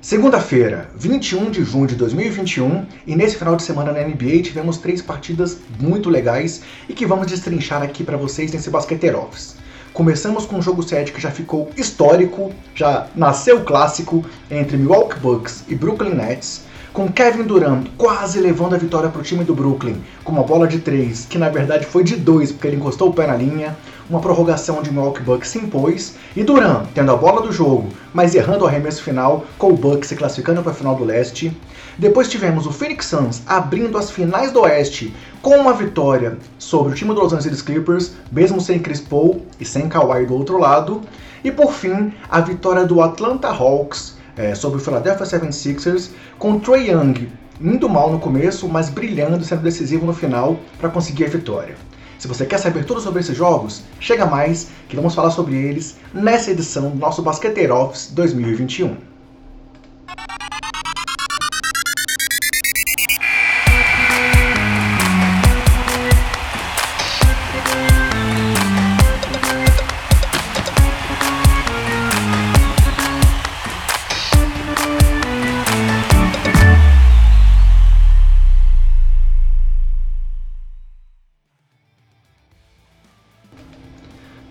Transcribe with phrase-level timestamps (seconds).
[0.00, 5.02] Segunda-feira, 21 de junho de 2021, e nesse final de semana na NBA tivemos três
[5.02, 9.56] partidas muito legais e que vamos destrinchar aqui para vocês nesse Basqueteiro Office.
[9.92, 15.64] Começamos com um jogo 7 que já ficou histórico, já nasceu clássico entre Milwaukee Bucks
[15.68, 16.62] e Brooklyn Nets,
[16.92, 20.66] com Kevin Durant quase levando a vitória para o time do Brooklyn, com uma bola
[20.66, 23.76] de 3, que na verdade foi de 2 porque ele encostou o pé na linha,
[24.10, 28.34] uma prorrogação de Milwaukee Bucks se impôs, e Durant tendo a bola do jogo, mas
[28.34, 31.56] errando o arremesso final, com o Bucks se classificando para a final do leste.
[31.96, 36.94] Depois tivemos o Phoenix Suns abrindo as finais do oeste com uma vitória sobre o
[36.94, 41.02] time do Los Angeles Clippers, mesmo sem Chris Paul e sem Kawhi do outro lado.
[41.44, 46.90] E por fim, a vitória do Atlanta Hawks é, sobre o Philadelphia 76ers, com Trey
[46.90, 47.28] Young
[47.60, 51.76] indo mal no começo, mas brilhando sendo decisivo no final para conseguir a vitória.
[52.20, 55.96] Se você quer saber tudo sobre esses jogos, chega mais que vamos falar sobre eles
[56.12, 59.09] nessa edição do nosso Basqueteiro Office 2021.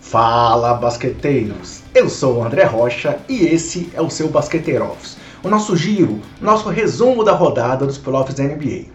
[0.10, 1.84] Fala basqueteiros!
[1.94, 6.20] Eu sou o André Rocha e esse é o seu Basqueteiro Office, o nosso giro,
[6.42, 8.86] nosso resumo da rodada dos playoffs da NBA.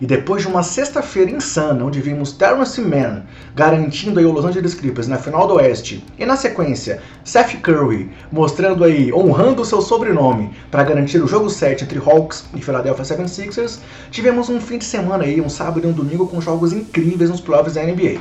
[0.00, 4.72] E depois de uma sexta-feira insana, onde vimos Terrence Mann garantindo aí o Los Angeles
[4.72, 9.82] Clippers na final do Oeste, e na sequência Seth Curry mostrando aí, honrando o seu
[9.82, 14.86] sobrenome para garantir o jogo 7 entre Hawks e Philadelphia 76ers, tivemos um fim de
[14.86, 18.18] semana aí, um sábado e um domingo com jogos incríveis nos playoffs da NBA.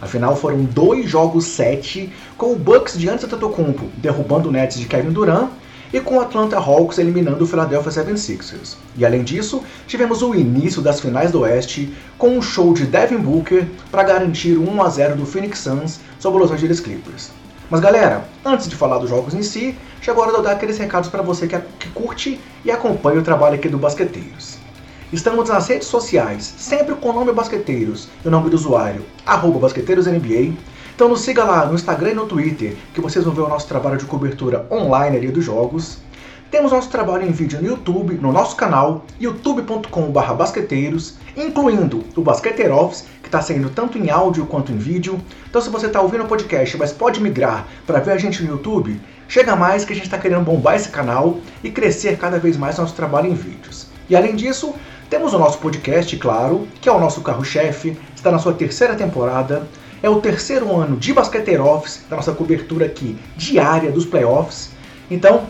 [0.00, 5.10] Afinal, foram dois jogos 7, com o Bucks de Antetokounmpo derrubando o Nets de Kevin
[5.10, 5.50] Durant
[5.92, 8.76] e com o Atlanta Hawks eliminando o Philadelphia 76ers.
[8.96, 13.18] E além disso, tivemos o início das finais do Oeste com um show de Devin
[13.18, 17.30] Booker para garantir o 1 a 0 do Phoenix Suns sobre os Los Angeles Clippers.
[17.70, 20.52] Mas galera, antes de falar dos jogos em si, chegou a hora de eu dar
[20.52, 24.58] aqueles recados para você que, que curte e acompanha o trabalho aqui do Basqueteiros.
[25.10, 29.60] Estamos nas redes sociais, sempre com o nome Basqueteiros e o nome do usuário, arroba
[29.60, 30.54] BasqueteirosNBA.
[30.94, 33.66] Então nos siga lá no Instagram e no Twitter, que vocês vão ver o nosso
[33.66, 35.96] trabalho de cobertura online ali dos jogos.
[36.50, 42.76] Temos nosso trabalho em vídeo no YouTube, no nosso canal, youtube.com.br basqueteiros, incluindo o Basqueteiro
[42.76, 45.18] Office, que está saindo tanto em áudio quanto em vídeo.
[45.48, 48.50] Então se você está ouvindo o podcast, mas pode migrar para ver a gente no
[48.50, 52.58] YouTube, chega mais que a gente está querendo bombar esse canal e crescer cada vez
[52.58, 53.88] mais nosso trabalho em vídeos.
[54.10, 54.74] E além disso,
[55.10, 59.66] temos o nosso podcast, claro, que é o nosso carro-chefe, está na sua terceira temporada.
[60.02, 64.70] É o terceiro ano de Basqueteiro Office, da nossa cobertura aqui diária dos playoffs.
[65.10, 65.46] Então,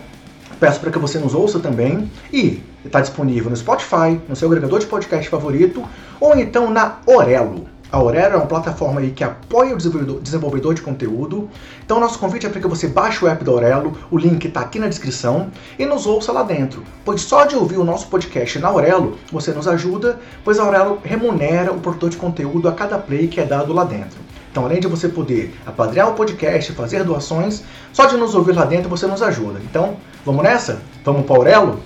[0.58, 2.10] peço para que você nos ouça também.
[2.32, 5.84] E está disponível no Spotify, no seu agregador de podcast favorito,
[6.20, 7.66] ou então na Orelo.
[7.90, 11.48] A Aurero é uma plataforma aí que apoia o desenvolvedor, desenvolvedor de conteúdo.
[11.82, 14.60] Então, nosso convite é para que você baixe o app da Aurelo, o link está
[14.60, 16.82] aqui na descrição, e nos ouça lá dentro.
[17.02, 20.98] Pois só de ouvir o nosso podcast na Aurelo, você nos ajuda, pois a Aurelo
[21.02, 24.18] remunera o produtor de conteúdo a cada play que é dado lá dentro.
[24.50, 27.62] Então, além de você poder apadrear o podcast, fazer doações,
[27.94, 29.60] só de nos ouvir lá dentro você nos ajuda.
[29.64, 30.82] Então, vamos nessa?
[31.02, 31.80] Vamos para Aurelo?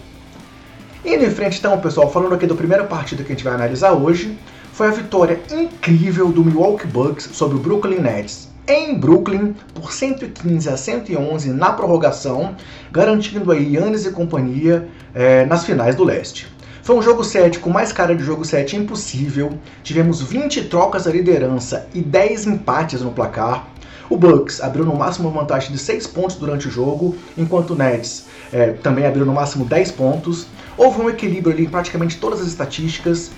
[1.04, 3.92] Indo em frente, então, pessoal, falando aqui da primeira partida que a gente vai analisar
[3.92, 4.36] hoje,
[4.72, 10.68] foi a vitória incrível do Milwaukee Bucks sobre o Brooklyn Nets em Brooklyn por 115
[10.68, 12.56] a 111 na prorrogação,
[12.90, 16.46] garantindo aí Yannis e companhia é, nas finais do leste.
[16.82, 19.58] Foi um jogo 7 com mais cara de jogo 7 impossível.
[19.82, 23.68] Tivemos 20 trocas da liderança e 10 empates no placar.
[24.08, 27.76] O Bucks abriu no máximo uma vantagem de 6 pontos durante o jogo, enquanto o
[27.76, 30.46] Nets é, também abriu no máximo 10 pontos.
[30.76, 33.30] Houve um equilíbrio ali em praticamente todas as estatísticas.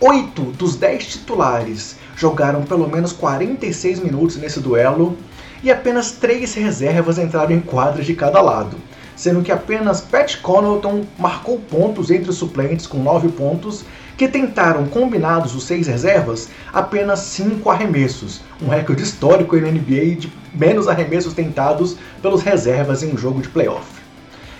[0.00, 5.18] Oito dos dez titulares jogaram pelo menos 46 minutos nesse duelo
[5.60, 8.76] e apenas três reservas entraram em quadras de cada lado,
[9.16, 13.84] sendo que apenas Pat Connaughton marcou pontos entre os suplentes com 9 pontos,
[14.16, 20.32] que tentaram, combinados os seis reservas, apenas 5 arremessos, um recorde histórico na NBA de
[20.54, 23.97] menos arremessos tentados pelos reservas em um jogo de playoff.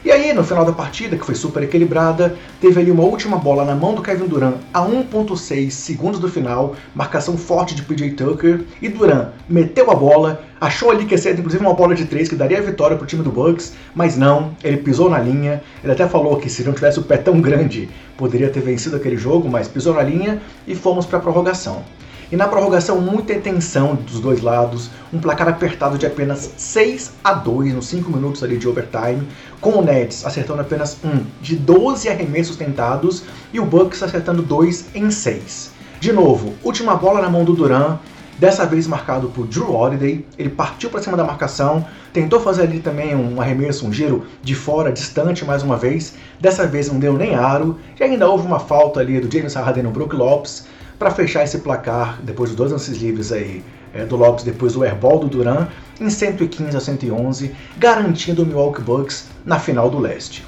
[0.04, 3.64] E aí, no final da partida, que foi super equilibrada, teve ali uma última bola
[3.64, 8.60] na mão do Kevin Durant a 1.6 segundos do final, marcação forte de PJ Tucker,
[8.80, 12.28] e Durant meteu a bola, achou ali que ia ser inclusive uma bola de 3
[12.28, 15.62] que daria a vitória para o time do Bucks, mas não, ele pisou na linha,
[15.82, 19.16] ele até falou que se não tivesse o pé tão grande, poderia ter vencido aquele
[19.16, 21.82] jogo, mas pisou na linha e fomos para a prorrogação.
[22.30, 27.32] E na prorrogação, muita tensão dos dois lados, um placar apertado de apenas 6 a
[27.32, 29.26] 2 nos 5 minutos ali de overtime,
[29.62, 34.88] com o Nets acertando apenas um de 12 arremessos tentados e o Bucks acertando 2
[34.94, 35.70] em 6.
[36.00, 37.98] De novo, última bola na mão do Duran,
[38.38, 40.22] dessa vez marcado por Drew Holiday.
[40.38, 44.54] Ele partiu para cima da marcação, tentou fazer ali também um arremesso, um giro de
[44.54, 46.12] fora, distante mais uma vez.
[46.38, 49.84] Dessa vez não deu nem aro, e ainda houve uma falta ali do James Harden
[49.84, 50.66] no Brook Lopes
[50.98, 53.62] para fechar esse placar depois dos dois lances livres aí
[53.94, 55.68] é, do Lopes depois do airball do Duran
[56.00, 60.44] em 115 a 111, garantindo o Milwaukee Bucks na final do leste.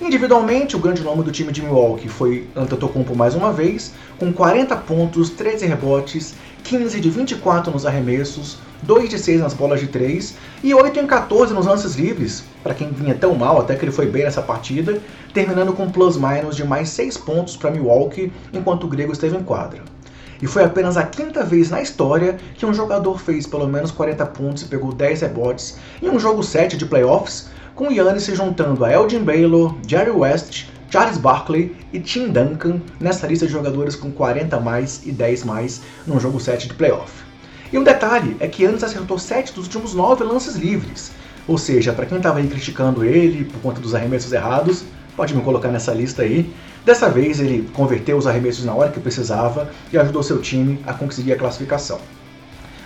[0.00, 4.76] Individualmente, o grande nome do time de Milwaukee foi Antetokounmpo mais uma vez, com 40
[4.78, 6.34] pontos, 13 rebotes,
[6.64, 11.06] 15 de 24 nos arremessos, 2 de 6 nas bolas de 3 e 8 em
[11.06, 14.42] 14 nos lances livres, para quem vinha tão mal até que ele foi bem nessa
[14.42, 15.00] partida,
[15.32, 19.93] terminando com plus-minus de mais 6 pontos para Milwaukee enquanto o grego esteve em quadra.
[20.44, 24.26] E foi apenas a quinta vez na história que um jogador fez pelo menos 40
[24.26, 28.84] pontos e pegou 10 rebotes em um jogo 7 de playoffs, com Yannis se juntando
[28.84, 34.12] a Elgin Baylor, Jerry West, Charles Barkley e Tim Duncan nessa lista de jogadores com
[34.12, 37.10] 40 mais e 10 mais num jogo 7 de playoff.
[37.72, 41.10] E um detalhe é que Yannis acertou 7 dos últimos 9 lances livres,
[41.48, 44.84] ou seja, para quem estava aí criticando ele por conta dos arremessos errados,
[45.16, 46.52] pode me colocar nessa lista aí.
[46.84, 50.92] Dessa vez ele converteu os arremessos na hora que precisava e ajudou seu time a
[50.92, 51.98] conseguir a classificação.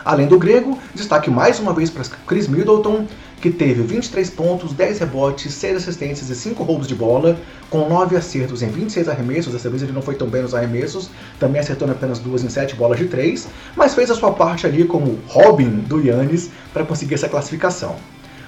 [0.05, 3.07] Além do grego, destaque mais uma vez para Chris Middleton,
[3.41, 7.37] que teve 23 pontos, 10 rebotes, 6 assistências e 5 roubos de bola,
[7.69, 9.53] com 9 acertos em 26 arremessos.
[9.53, 11.11] Dessa vez ele não foi tão bem nos arremessos,
[11.41, 14.85] também acertou apenas 2 em 7 bolas de 3, mas fez a sua parte ali
[14.85, 17.97] como Robin do Yannis para conseguir essa classificação.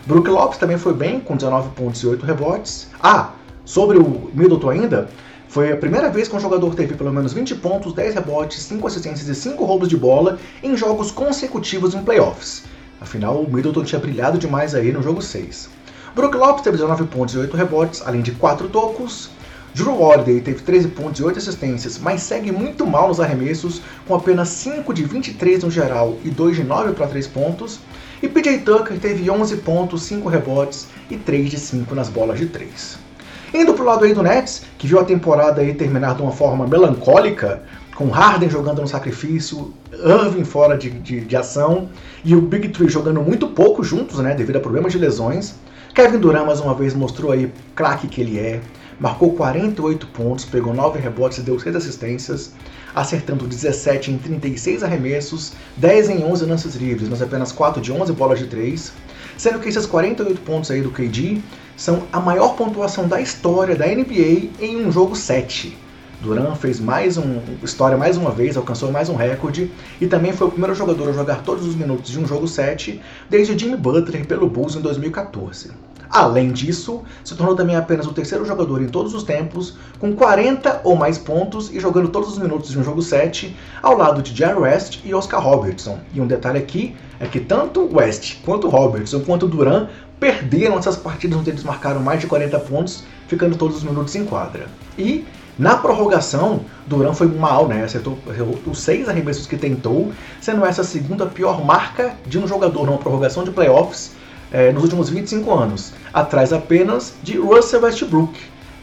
[0.07, 2.89] Brook Lopes também foi bem, com 19 pontos e 8 rebotes.
[3.03, 3.33] Ah,
[3.65, 5.09] sobre o Middleton ainda,
[5.51, 8.87] foi a primeira vez que um jogador teve pelo menos 20 pontos, 10 rebotes, 5
[8.87, 12.63] assistências e 5 roubos de bola em jogos consecutivos em playoffs.
[13.01, 15.69] Afinal, o Middleton tinha brilhado demais aí no jogo 6.
[16.15, 19.31] Brook Lopes teve 19 pontos e 8 rebotes, além de 4 tocos.
[19.75, 24.15] Drew Holiday teve 13 pontos e 8 assistências, mas segue muito mal nos arremessos, com
[24.15, 27.81] apenas 5 de 23 no geral e 2 de 9 para 3 pontos.
[28.23, 32.47] E PJ Tucker teve 11 pontos, 5 rebotes e 3 de 5 nas bolas de
[32.47, 33.10] 3.
[33.53, 36.67] Indo pro lado aí do Nets, que viu a temporada aí terminar de uma forma
[36.67, 37.63] melancólica,
[37.97, 41.89] com Harden jogando no sacrifício, Irving fora de, de, de, ação
[42.25, 45.57] e o Big Three jogando muito pouco juntos, né, devido a problemas de lesões.
[45.95, 48.61] Kevin Durant mais uma vez mostrou aí craque que ele é,
[49.01, 52.53] marcou 48 pontos, pegou 9 rebotes e deu 6 assistências,
[52.95, 58.13] acertando 17 em 36 arremessos, 10 em 11 lances livres, mas apenas 4 de 11
[58.13, 58.93] bolas de 3,
[59.37, 61.41] sendo que esses 48 pontos aí do KD
[61.81, 65.75] são a maior pontuação da história da NBA em um jogo 7.
[66.21, 70.49] Duran fez mais um história mais uma vez, alcançou mais um recorde e também foi
[70.49, 73.01] o primeiro jogador a jogar todos os minutos de um jogo 7
[73.31, 75.71] desde Jimmy Butler pelo Bulls em 2014.
[76.11, 80.81] Além disso, se tornou também apenas o terceiro jogador em todos os tempos com 40
[80.83, 84.37] ou mais pontos e jogando todos os minutos de um jogo 7, ao lado de
[84.37, 86.01] Jerry West e Oscar Robertson.
[86.13, 89.87] E um detalhe aqui é que tanto West quanto Robertson quanto Duran
[90.19, 94.25] perderam essas partidas onde eles marcaram mais de 40 pontos, ficando todos os minutos em
[94.25, 94.67] quadra.
[94.99, 95.25] E
[95.57, 97.85] na prorrogação, Duran foi mal, né?
[97.85, 98.19] Acertou,
[98.67, 100.11] os seis arremessos que tentou,
[100.41, 104.19] sendo essa a segunda pior marca de um jogador numa prorrogação de playoffs
[104.53, 108.39] é, nos últimos 25 anos, atrás apenas de Russell Westbrook,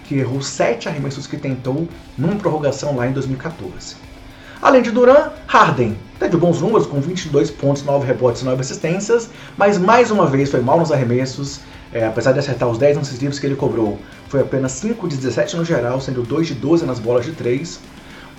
[0.05, 1.87] que errou sete arremessos que tentou
[2.17, 3.95] numa prorrogação lá em 2014.
[4.61, 9.29] Além de Duran, Harden teve bons números com 22 pontos, 9 rebotes e 9 assistências,
[9.55, 11.59] mas mais uma vez foi mal nos arremessos,
[11.93, 13.99] é, apesar de acertar os 10 lances livres que ele cobrou.
[14.29, 17.79] Foi apenas 5 de 17 no geral, sendo 2 de 12 nas bolas de 3.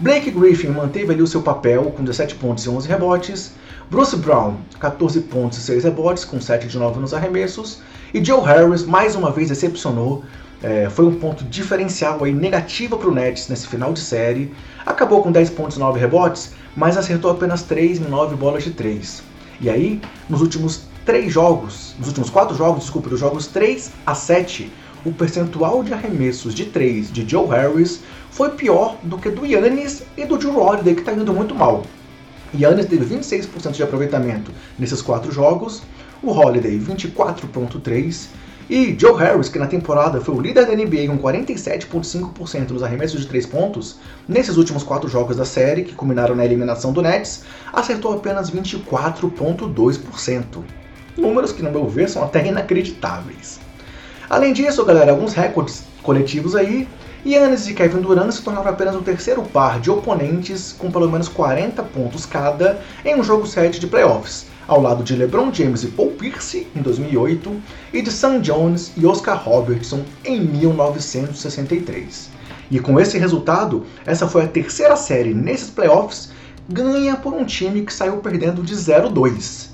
[0.01, 3.53] Blake Griffin manteve ali o seu papel com 17 pontos e 11 rebotes.
[3.91, 7.81] Bruce Brown, 14 pontos e 6 rebotes, com 7 de 9 nos arremessos.
[8.13, 10.25] E Joe Harris mais uma vez decepcionou
[10.63, 14.53] é, foi um ponto diferencial aí negativo para o Nets nesse final de série.
[14.85, 18.73] Acabou com 10 pontos e 9 rebotes, mas acertou apenas 3 em 9 bolas de
[18.73, 19.23] 3.
[19.61, 24.15] E aí, nos últimos 3 jogos, nos últimos 4 jogos, desculpa, dos jogos 3 a
[24.15, 24.71] 7,
[25.05, 30.03] o percentual de arremessos de 3 de Joe Harris foi pior do que do Yannis
[30.17, 31.85] e do Drew Holiday, que está indo muito mal.
[32.55, 35.83] Yannis teve 26% de aproveitamento nesses 4 jogos,
[36.23, 38.29] o Holiday 24.3%
[38.71, 43.23] e Joe Harris, que na temporada foi o líder da NBA com 47,5% nos arremessos
[43.23, 43.97] de 3 pontos,
[44.29, 50.63] nesses últimos 4 jogos da série, que culminaram na eliminação do Nets, acertou apenas 24,2%.
[51.17, 53.59] Números que, no meu ver, são até inacreditáveis.
[54.29, 56.87] Além disso, galera, alguns recordes coletivos aí.
[57.27, 61.29] Yannis e Kevin Durant se tornaram apenas o terceiro par de oponentes com pelo menos
[61.29, 65.89] 40 pontos cada em um jogo 7 de playoffs, ao lado de LeBron James e
[65.89, 67.61] Paul Pierce em 2008
[67.93, 72.31] e de Sam Jones e Oscar Robertson em 1963.
[72.71, 76.31] E com esse resultado, essa foi a terceira série nesses playoffs
[76.69, 79.71] ganha por um time que saiu perdendo de 0-2.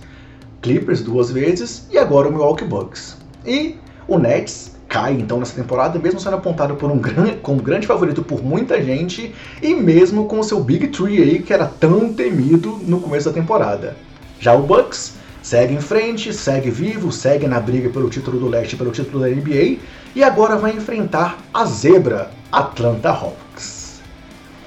[0.62, 3.16] Clippers duas vezes e agora o Milwaukee Bucks.
[3.44, 3.76] E
[4.08, 8.22] o Nets cai então nessa temporada, mesmo sendo apontado por um grande, como grande favorito
[8.22, 12.78] por muita gente e mesmo com o seu Big Three aí que era tão temido
[12.82, 13.96] no começo da temporada.
[14.38, 18.76] Já o Bucks segue em frente, segue vivo, segue na briga pelo título do leste,
[18.76, 19.78] pelo título da NBA
[20.14, 24.00] e agora vai enfrentar a zebra Atlanta Hawks.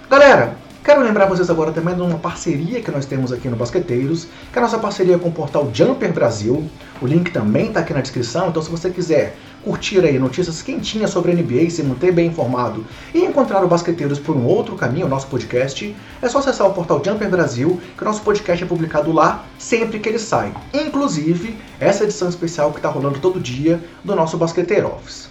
[0.10, 0.58] Galera,
[0.88, 4.58] Quero lembrar vocês agora também de uma parceria que nós temos aqui no Basqueteiros, que
[4.58, 6.64] é a nossa parceria com o portal Jumper Brasil.
[7.02, 9.36] O link também está aqui na descrição, então se você quiser
[9.68, 14.18] curtir aí notícias quentinhas sobre a NBA, se manter bem informado e encontrar o Basqueteiros
[14.18, 18.02] por um outro caminho, o nosso podcast, é só acessar o portal Jumper Brasil, que
[18.02, 20.54] o nosso podcast é publicado lá sempre que ele sai.
[20.74, 25.28] Inclusive, essa edição especial que está rolando todo dia do nosso Basqueteiro Office.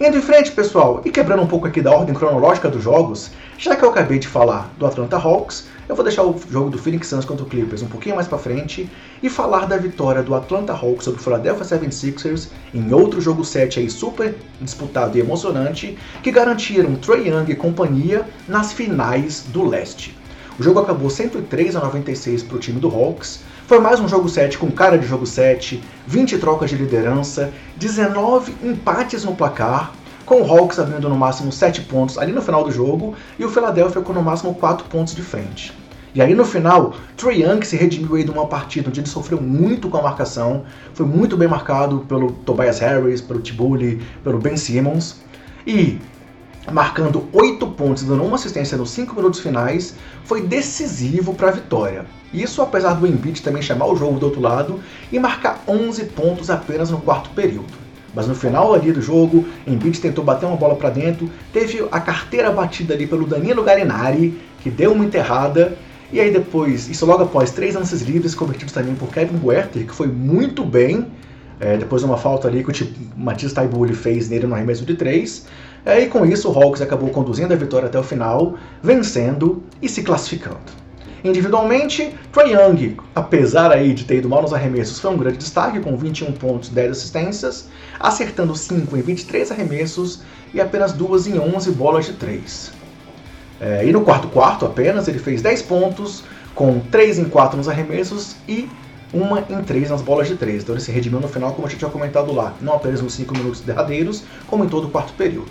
[0.00, 3.74] Indo em frente, pessoal, e quebrando um pouco aqui da ordem cronológica dos jogos, já
[3.74, 7.06] que eu acabei de falar do Atlanta Hawks, eu vou deixar o jogo do Phoenix
[7.06, 8.88] Suns contra o Clippers um pouquinho mais para frente
[9.22, 13.78] e falar da vitória do Atlanta Hawks sobre o Philadelphia 76ers em outro jogo 7
[13.78, 20.16] aí super disputado e emocionante que garantiram Trey Young e companhia nas finais do leste.
[20.58, 23.40] O jogo acabou 103 a 96 para o time do Hawks.
[23.66, 28.54] Foi mais um jogo 7 com cara de jogo 7, 20 trocas de liderança, 19
[28.62, 29.92] empates no placar,
[30.24, 33.50] com o Hawks abrindo no máximo 7 pontos ali no final do jogo e o
[33.50, 35.81] Philadelphia com no máximo 4 pontos de frente.
[36.14, 39.40] E aí no final, Trey Young se redimiu aí de uma partida onde ele sofreu
[39.40, 44.56] muito com a marcação, foi muito bem marcado pelo Tobias Harris, pelo Tibuli, pelo Ben
[44.56, 45.22] Simmons.
[45.66, 45.98] E
[46.70, 52.04] marcando 8 pontos dando uma assistência nos 5 minutos finais, foi decisivo para a vitória.
[52.32, 56.50] Isso apesar do Embiid também chamar o jogo do outro lado e marcar 11 pontos
[56.50, 57.80] apenas no quarto período.
[58.14, 61.98] Mas no final ali do jogo, Embiid tentou bater uma bola para dentro, teve a
[61.98, 65.76] carteira batida ali pelo Danilo Garinari, que deu uma enterrada,
[66.12, 69.94] e aí depois, isso logo após três lances livres convertidos também por Kevin Huerter, que
[69.94, 71.06] foi muito bem,
[71.58, 74.94] é, depois de uma falta ali que o Matisse Taibuli fez nele no arremesso de
[74.94, 75.46] três.
[75.86, 79.88] É, e com isso o Hawks acabou conduzindo a vitória até o final, vencendo e
[79.88, 80.82] se classificando.
[81.24, 85.80] Individualmente, Trae Young, apesar aí de ter ido mal nos arremessos, foi um grande destaque,
[85.80, 91.38] com 21 pontos e 10 assistências, acertando 5 em 23 arremessos e apenas 2 em
[91.38, 92.81] 11 bolas de 3.
[93.62, 97.68] É, e no quarto quarto apenas, ele fez 10 pontos, com 3 em 4 nos
[97.68, 98.68] arremessos e
[99.14, 100.64] uma em 3 nas bolas de 3.
[100.64, 103.14] Então ele se redimiu no final, como a gente tinha comentado lá, não apenas nos
[103.14, 105.46] 5 minutos derradeiros, como em todo o quarto período.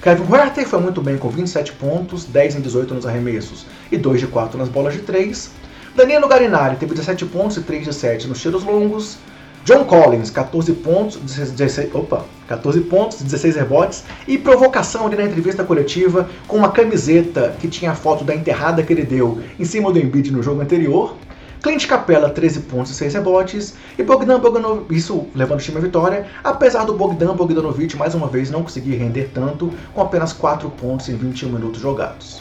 [0.00, 4.20] Kevin Huerter foi muito bem com 27 pontos, 10 em 18 nos arremessos e 2
[4.20, 5.50] de 4 nas bolas de 3.
[5.94, 9.18] Danilo Garinari teve 17 pontos e 3 de 7 nos tiros longos.
[9.64, 15.62] John Collins, 14 pontos, 16, opa, 14 pontos, 16 rebotes e provocação ali na entrevista
[15.62, 19.92] coletiva com uma camiseta que tinha a foto da enterrada que ele deu em cima
[19.92, 21.14] do Embiid no jogo anterior.
[21.62, 23.74] Clint Capella, 13 pontos e 6 rebotes.
[23.98, 28.28] E Bogdan Bogdanovic, isso levando o time à vitória, apesar do Bogdan Bogdanovic mais uma
[28.28, 32.40] vez não conseguir render tanto, com apenas 4 pontos em 21 minutos jogados.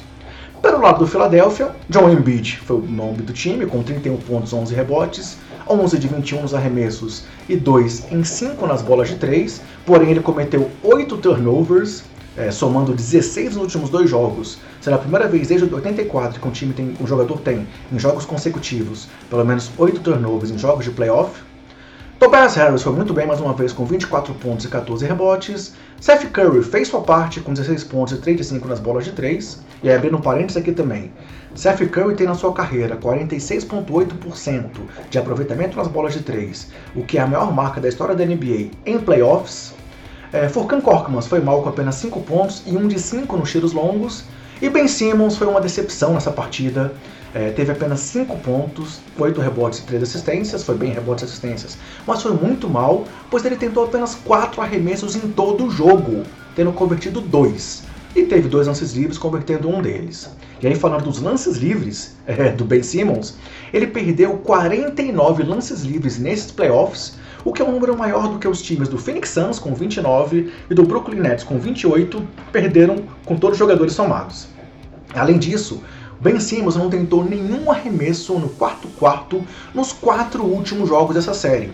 [0.61, 4.73] Pelo lado do Philadelphia, John Embiid foi o nome do time, com 31 pontos, 11
[4.73, 5.37] rebotes,
[5.69, 10.19] 11 de 21 nos arremessos e 2 em 5 nas bolas de 3, porém ele
[10.19, 12.03] cometeu 8 turnovers,
[12.35, 14.57] é, somando 16 nos últimos dois jogos.
[14.81, 18.25] Será a primeira vez desde 84 que um time tem, um jogador tem, em jogos
[18.25, 21.48] consecutivos, pelo menos 8 turnovers em jogos de playoff.
[22.19, 25.73] Tobias Harris foi muito bem mais uma vez com 24 pontos e 14 rebotes.
[26.01, 29.13] Seth Curry fez sua parte com 16 pontos e 3 de 5 nas bolas de
[29.13, 29.63] 3.
[29.81, 31.13] E aí, abrindo um parênteses aqui também.
[31.55, 34.65] Seth Curry tem na sua carreira 46,8%
[35.09, 38.25] de aproveitamento nas bolas de 3, o que é a maior marca da história da
[38.25, 39.73] NBA em playoffs.
[40.33, 43.71] É, Furkan Korkmaz foi mal com apenas 5 pontos e 1 de 5 nos tiros
[43.71, 44.25] longos.
[44.61, 46.93] E Ben Simmons foi uma decepção nessa partida.
[47.33, 51.77] É, teve apenas 5 pontos, 8 rebotes e 3 assistências, foi bem rebotes e assistências,
[52.07, 56.23] mas foi muito mal, pois ele tentou apenas 4 arremessos em todo o jogo,
[56.55, 57.83] tendo convertido 2.
[58.15, 60.31] E teve dois lances livres, convertendo um deles.
[60.59, 63.37] E aí, falando dos lances livres é, do Ben Simmons,
[63.71, 68.47] ele perdeu 49 lances livres nesses playoffs, o que é um número maior do que
[68.47, 73.37] os times do Phoenix Suns com 29 e do Brooklyn Nets com 28 perderam com
[73.37, 74.47] todos os jogadores somados.
[75.13, 75.81] Além disso,
[76.19, 79.41] Ben Simmons não tentou nenhum arremesso no quarto quarto
[79.73, 81.71] nos quatro últimos jogos dessa série.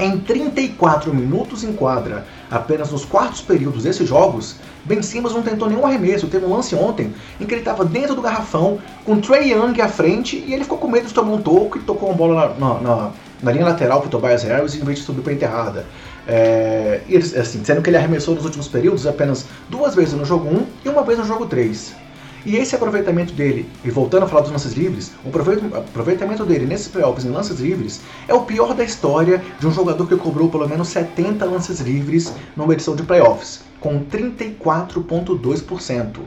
[0.00, 5.68] Em 34 minutos em quadra, apenas nos quartos períodos desses jogos, Ben Simmons não tentou
[5.68, 6.26] nenhum arremesso.
[6.28, 9.88] Teve um lance ontem em que ele estava dentro do garrafão, com Trey Young à
[9.88, 12.68] frente, e ele ficou com medo de tomar um toco e tocou uma bola na,
[12.68, 13.10] na, na,
[13.42, 15.86] na linha lateral para Tobias Harris em vez de subir para enterrada.
[16.26, 17.00] É,
[17.40, 20.88] assim, sendo que ele arremessou nos últimos períodos apenas duas vezes no jogo 1 e
[20.88, 22.07] uma vez no jogo 3.
[22.46, 25.30] E esse aproveitamento dele, e voltando a falar dos lances livres, o
[25.76, 30.06] aproveitamento dele nesses playoffs em lances livres é o pior da história de um jogador
[30.06, 36.18] que cobrou pelo menos 70 lances livres numa edição de playoffs, com 34,2%.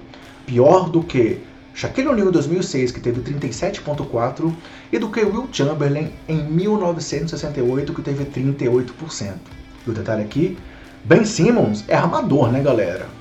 [0.46, 1.40] Pior do que
[1.74, 4.54] Shaquille O'Neal em 2006, que teve 37,4%,
[4.92, 9.36] e do que Will Chamberlain em 1968, que teve 38%.
[9.88, 10.58] E o detalhe aqui,
[11.04, 13.21] Ben Simmons é armador, né galera?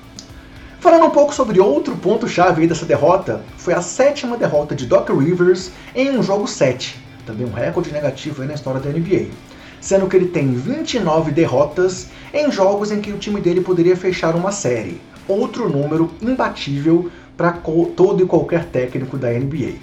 [0.81, 5.69] Falando um pouco sobre outro ponto-chave dessa derrota, foi a sétima derrota de Doc Rivers
[5.93, 9.27] em um jogo 7, também um recorde negativo na história da NBA,
[9.79, 14.35] sendo que ele tem 29 derrotas em jogos em que o time dele poderia fechar
[14.35, 17.51] uma série, outro número imbatível para
[17.95, 19.75] todo e qualquer técnico da NBA.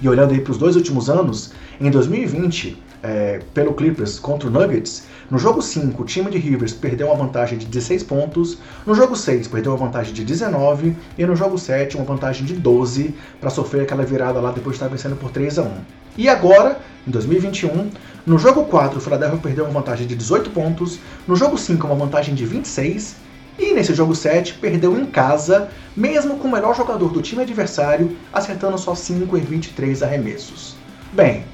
[0.00, 4.50] E olhando aí para os dois últimos anos, em 2020, é, pelo Clippers contra o
[4.50, 8.94] Nuggets, no jogo 5, o time de Rivers perdeu uma vantagem de 16 pontos, no
[8.94, 13.14] jogo 6 perdeu uma vantagem de 19 e no jogo 7 uma vantagem de 12
[13.40, 15.70] para sofrer aquela virada lá depois de estar vencendo por 3 a 1.
[16.16, 17.90] E agora, em 2021,
[18.24, 21.96] no jogo 4 o Philadelphia perdeu uma vantagem de 18 pontos, no jogo 5 uma
[21.96, 23.16] vantagem de 26
[23.58, 28.16] e nesse jogo 7 perdeu em casa, mesmo com o melhor jogador do time adversário
[28.32, 30.76] acertando só 5 em 23 arremessos.
[31.12, 31.44] Bem,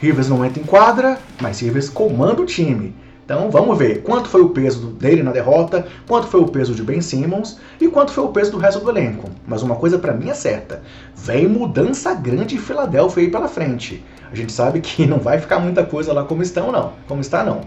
[0.00, 2.94] Rivers não entra em quadra, mas Rivers comanda o time.
[3.24, 6.82] Então vamos ver quanto foi o peso dele na derrota, quanto foi o peso de
[6.82, 9.28] Ben Simmons e quanto foi o peso do resto do elenco.
[9.46, 10.82] Mas uma coisa para mim é certa:
[11.14, 14.02] vem mudança grande em Filadélfia aí pela frente.
[14.30, 17.42] A gente sabe que não vai ficar muita coisa lá como estão não, como está
[17.42, 17.62] não.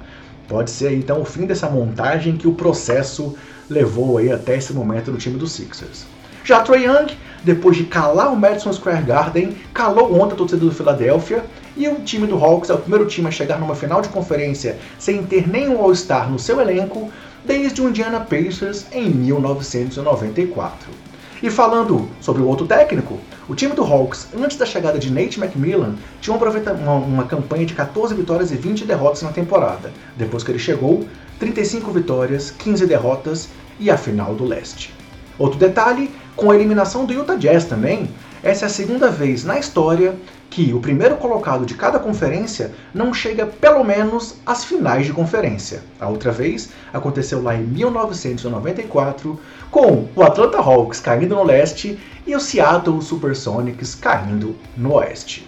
[0.48, 3.36] Pode ser então o fim dessa montagem que o processo
[3.70, 6.06] levou aí até esse momento no time dos Sixers.
[6.44, 7.12] Já Troy Young,
[7.44, 11.44] depois de calar o Madison Square Garden, calou ontem a torcida do Philadelphia
[11.76, 14.78] e o time do Hawks é o primeiro time a chegar numa final de conferência
[15.00, 17.10] sem ter nenhum All-Star no seu elenco
[17.46, 20.90] desde o Indiana Pacers em 1994.
[21.42, 23.18] E falando sobre o outro técnico,
[23.50, 27.74] o time do Hawks, antes da chegada de Nate McMillan, tinha uma, uma, campanha de
[27.74, 29.92] 14 vitórias e 20 derrotas na temporada.
[30.16, 31.04] Depois que ele chegou,
[31.40, 34.94] 35 vitórias, 15 derrotas e a final do leste.
[35.40, 38.08] Outro detalhe, com a eliminação do Utah Jazz também,
[38.44, 40.16] essa é a segunda vez na história
[40.52, 45.82] que o primeiro colocado de cada conferência não chega pelo menos às finais de conferência.
[45.98, 49.40] A outra vez aconteceu lá em 1994,
[49.72, 55.48] com o Atlanta Hawks caindo no leste e o Seattle Supersonics caindo no oeste.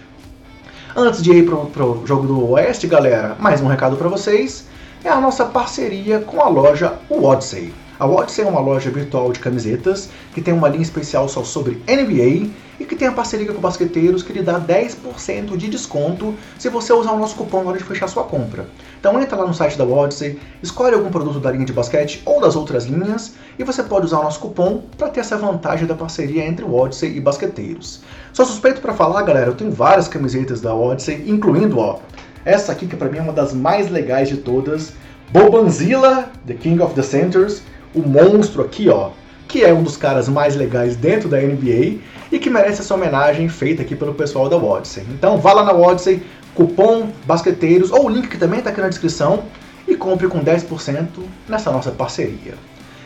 [0.96, 4.66] Antes de ir pro, pro jogo do oeste, galera, mais um recado para vocês.
[5.04, 7.83] É a nossa parceria com a loja Odyssey.
[8.04, 11.82] A Odyssey é uma loja virtual de camisetas que tem uma linha especial só sobre
[11.88, 16.68] NBA e que tem a parceria com basqueteiros que lhe dá 10% de desconto se
[16.68, 18.66] você usar o nosso cupom na hora de fechar sua compra.
[19.00, 22.42] Então entra lá no site da Odyssey, escolhe algum produto da linha de basquete ou
[22.42, 25.94] das outras linhas e você pode usar o nosso cupom para ter essa vantagem da
[25.94, 28.02] parceria entre o Odyssey e basqueteiros.
[28.34, 32.00] Sou suspeito para falar, galera, eu tenho várias camisetas da Odyssey, incluindo, ó,
[32.44, 34.92] essa aqui que para mim é uma das mais legais de todas,
[35.32, 37.62] Bobanzilla, The King of the Centers,
[37.94, 39.10] o monstro aqui, ó,
[39.46, 41.98] que é um dos caras mais legais dentro da NBA
[42.32, 45.04] e que merece essa homenagem feita aqui pelo pessoal da Odyssey.
[45.10, 46.22] Então vá lá na Odyssey,
[46.54, 49.44] cupom basqueteiros ou o link que também está aqui na descrição
[49.86, 51.06] e compre com 10%
[51.48, 52.54] nessa nossa parceria.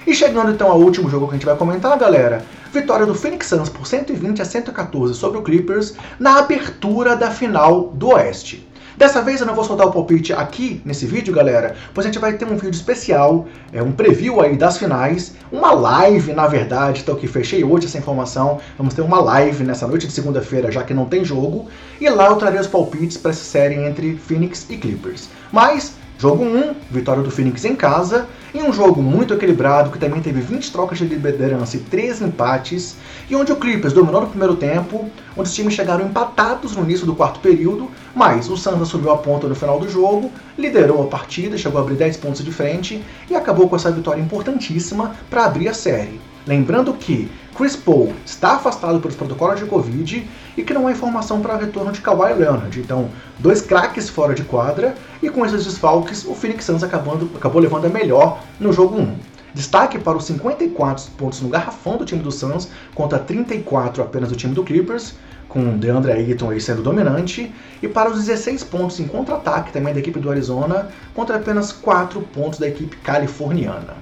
[0.06, 3.46] E chegando então ao último jogo que a gente vai comentar, galera, vitória do Phoenix
[3.46, 8.66] Suns por 120 a 114 sobre o Clippers na abertura da final do Oeste.
[8.98, 12.18] Dessa vez eu não vou soltar o palpite aqui nesse vídeo, galera, pois a gente
[12.18, 17.02] vai ter um vídeo especial, é um preview aí das finais, uma live, na verdade,
[17.02, 20.82] então que fechei hoje essa informação, vamos ter uma live nessa noite de segunda-feira, já
[20.82, 21.68] que não tem jogo,
[22.00, 25.28] e lá eu trarei os palpites para essa série entre Phoenix e Clippers.
[25.52, 30.20] Mas Jogo 1, vitória do Phoenix em casa, em um jogo muito equilibrado que também
[30.20, 32.96] teve 20 trocas de liderança e 3 empates,
[33.30, 37.06] e onde o Clippers dominou no primeiro tempo, onde os times chegaram empatados no início
[37.06, 41.06] do quarto período, mas o Suns assumiu a ponta no final do jogo, liderou a
[41.06, 43.00] partida, chegou a abrir 10 pontos de frente
[43.30, 46.20] e acabou com essa vitória importantíssima para abrir a série.
[46.44, 51.40] Lembrando que Chris Paul está afastado pelos protocolos de Covid e que não há informação
[51.40, 52.78] para o retorno de Kawhi Leonard.
[52.78, 57.60] Então, dois craques fora de quadra e com esses desfalques, o Phoenix Suns acabando, acabou
[57.60, 59.16] levando a melhor no jogo 1.
[59.52, 64.36] Destaque para os 54 pontos no garrafão do time do Suns contra 34 apenas do
[64.36, 65.16] time do Clippers,
[65.48, 69.98] com DeAndre Ayton aí sendo dominante, e para os 16 pontos em contra-ataque também da
[69.98, 73.96] equipe do Arizona, contra apenas 4 pontos da equipe californiana.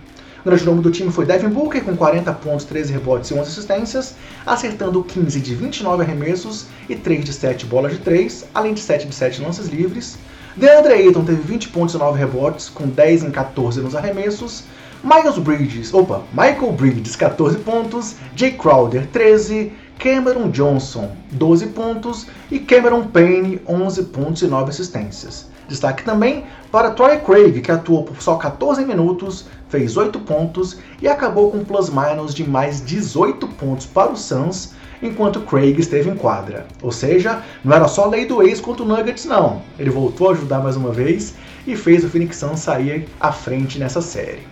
[0.46, 4.14] O nome do time foi Devin Booker, com 40 pontos, 13 rebotes e 11 assistências,
[4.46, 9.08] acertando 15 de 29 arremessos e 3 de 7 bolas de 3, além de 7
[9.08, 10.16] de 7 lances livres.
[10.54, 14.62] DeAndre Ayton teve 20 pontos e 9 rebotes, com 10 em 14 nos arremessos.
[15.02, 22.60] Miles Bridges, opa, Michael Bridges, 14 pontos, Jay Crowder, 13, Cameron Johnson, 12 pontos e
[22.60, 25.48] Cameron Payne, 11 pontos e 9 assistências.
[25.68, 31.06] Destaque também para Troy Craig, que atuou por só 14 minutos, fez 8 pontos e
[31.06, 36.66] acabou com plus-minus de mais 18 pontos para o Suns, enquanto Craig esteve em quadra.
[36.82, 39.60] Ou seja, não era só lei do ex contra o Nuggets, não.
[39.78, 41.34] Ele voltou a ajudar mais uma vez
[41.66, 44.46] e fez o Phoenix Suns sair à frente nessa série.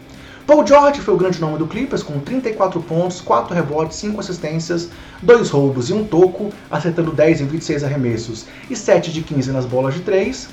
[0.46, 4.90] Paul George foi o grande nome do Clippers com 34 pontos, 4 rebotes, 5 assistências,
[5.22, 9.64] 2 roubos e um toco, acertando 10 em 26 arremessos e 7 de 15 nas
[9.64, 10.50] bolas de 3.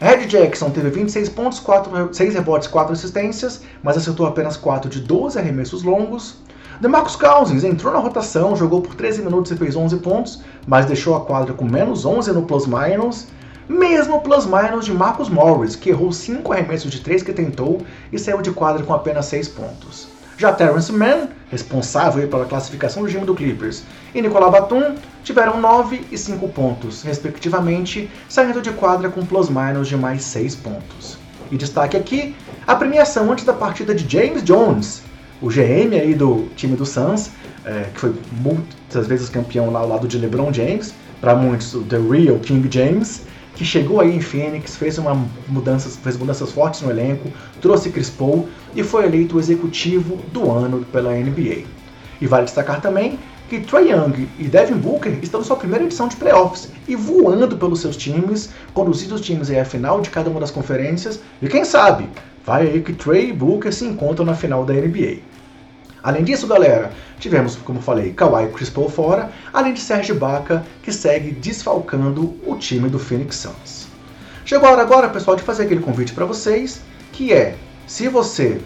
[0.00, 5.00] Ed Jackson teve 26 pontos, 4, 6 rebotes, 4 assistências, mas acertou apenas 4 de
[5.00, 6.36] 12 arremessos longos.
[6.80, 11.16] DeMarcus Cousins entrou na rotação, jogou por 13 minutos e fez 11 pontos, mas deixou
[11.16, 13.28] a quadra com menos 11 no plus-minus.
[13.66, 17.80] Mesmo plus-minus de Marcus Morris, que errou 5 arremessos de 3 que tentou
[18.12, 20.08] e saiu de quadra com apenas 6 pontos.
[20.36, 26.04] Já Terrence Mann, responsável pela classificação do time do Clippers, e Nicolas Batum tiveram 9
[26.10, 31.18] e 5 pontos, respectivamente, saindo de quadra com plus-minus de mais 6 pontos.
[31.50, 32.34] E destaque aqui
[32.66, 35.02] a premiação antes da partida de James Jones,
[35.40, 37.30] o GM aí do time do Suns,
[37.64, 41.82] é, que foi muitas vezes campeão lá ao lado de LeBron James, para muitos o
[41.82, 43.22] The Real King James,
[43.56, 48.10] que chegou aí em Phoenix, fez uma mudanças, fez mudanças fortes no elenco, trouxe Chris
[48.10, 51.64] Paul e foi eleito o executivo do ano pela NBA.
[52.20, 56.08] E vale destacar também que Trae Young e Devin Booker estão na sua primeira edição
[56.08, 60.40] de playoffs e voando pelos seus times, conduzindo os times à final de cada uma
[60.40, 62.08] das conferências, e quem sabe,
[62.44, 65.18] vai aí que Trey e Booker se encontram na final da NBA.
[66.02, 70.92] Além disso, galera, tivemos, como falei, Kawhi Chris Paul fora, além de Serge Ibaka, que
[70.92, 73.88] segue desfalcando o time do Phoenix Suns.
[74.44, 76.80] Chegou a hora agora, pessoal, de fazer aquele convite para vocês,
[77.12, 77.56] que é,
[77.86, 78.60] se você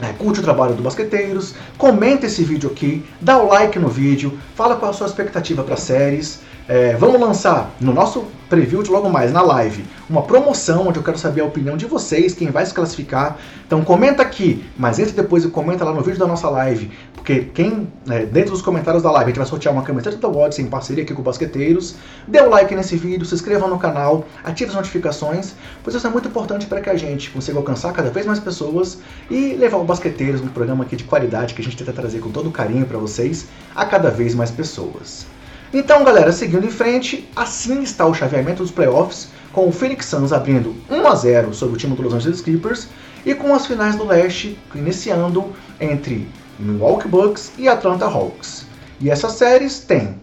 [0.00, 4.38] é, curte o trabalho do Basqueteiros, comenta esse vídeo aqui, dá o like no vídeo,
[4.54, 9.08] fala qual a sua expectativa para séries, é, vamos lançar no nosso preview de logo
[9.08, 12.64] mais, na live, uma promoção onde eu quero saber a opinião de vocês, quem vai
[12.64, 13.38] se classificar.
[13.66, 17.40] Então comenta aqui, mas entre depois e comenta lá no vídeo da nossa live, porque
[17.52, 20.58] quem, é, dentro dos comentários da live, a gente vai sortear uma camiseta da Watts
[20.58, 21.96] em parceria aqui com o Basqueteiros.
[22.26, 26.10] Dê o like nesse vídeo, se inscreva no canal, ative as notificações, pois isso é
[26.10, 28.98] muito importante para que a gente consiga alcançar cada vez mais pessoas
[29.28, 32.30] e levar o Basqueteiros, um programa aqui de qualidade que a gente tenta trazer com
[32.30, 35.35] todo carinho para vocês, a cada vez mais pessoas.
[35.74, 40.32] Então, galera, seguindo em frente, assim está o chaveamento dos playoffs, com o Phoenix Suns
[40.32, 42.88] abrindo 1 a 0 sobre o time do Los Angeles Clippers
[43.24, 48.64] e com as finais do leste iniciando entre Milwaukee Bucks e Atlanta Hawks.
[49.00, 50.14] E essas séries têm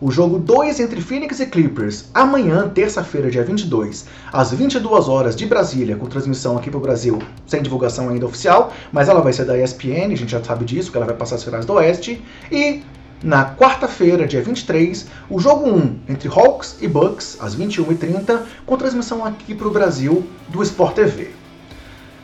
[0.00, 5.46] o jogo 2 entre Phoenix e Clippers, amanhã, terça-feira, dia 22, às 22 horas de
[5.46, 9.44] Brasília, com transmissão aqui para o Brasil, sem divulgação ainda oficial, mas ela vai ser
[9.44, 12.22] da ESPN, a gente já sabe disso, que ela vai passar as finais do Oeste.
[12.50, 12.82] E
[13.22, 19.24] na quarta-feira, dia 23, o jogo 1 entre Hawks e Bucks, às 21h30, com transmissão
[19.24, 21.30] aqui para o Brasil do Sport TV.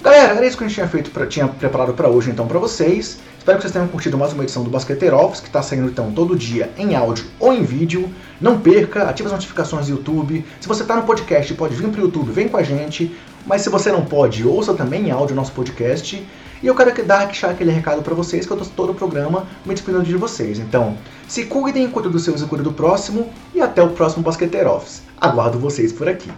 [0.02, 2.58] Galera, era isso que a gente tinha feito, pra, tinha preparado para hoje então para
[2.58, 3.18] vocês.
[3.38, 6.12] Espero que vocês tenham curtido mais uma edição do Basqueteiro Office, que está saindo então
[6.12, 8.08] todo dia em áudio ou em vídeo.
[8.40, 10.44] Não perca, ative as notificações do YouTube.
[10.60, 13.14] Se você está no podcast, pode vir para o YouTube, vem com a gente.
[13.46, 16.24] Mas se você não pode, ouça também em áudio o nosso podcast.
[16.62, 19.74] E eu quero dar aquele recado para vocês, que eu estou todo o programa me
[19.74, 20.58] despedindo de vocês.
[20.58, 20.96] Então,
[21.28, 23.30] se cuidem, cuidem dos seus e cuidem do próximo.
[23.54, 25.02] E até o próximo Basqueteiro Office.
[25.20, 26.30] Aguardo vocês por aqui.